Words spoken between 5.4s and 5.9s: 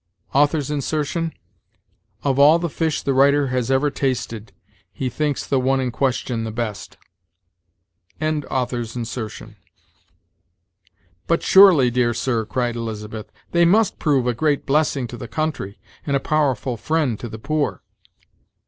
the one